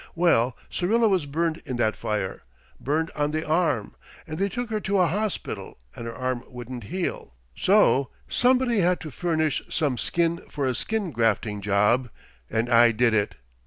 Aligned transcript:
Well, 0.15 0.57
Syrilla 0.67 1.07
was 1.07 1.27
burned 1.27 1.61
in 1.63 1.75
that 1.75 1.95
fire 1.95 2.41
burned 2.79 3.11
on 3.15 3.29
the 3.29 3.45
arm 3.47 3.95
and 4.25 4.39
they 4.39 4.49
took 4.49 4.71
her 4.71 4.79
to 4.79 4.97
a 4.97 5.05
hospital 5.05 5.77
and 5.95 6.07
her 6.07 6.15
arm 6.15 6.43
wouldn't 6.47 6.85
heal. 6.85 7.35
So 7.55 8.09
somebody 8.27 8.79
had 8.79 8.99
to 9.01 9.11
furnish 9.11 9.61
some 9.69 9.99
skin 9.99 10.37
for 10.49 10.65
a 10.65 10.73
skin 10.73 11.11
grafting 11.11 11.61
job, 11.61 12.09
and 12.49 12.67
I 12.67 12.91
did 12.91 13.13
it. 13.13 13.35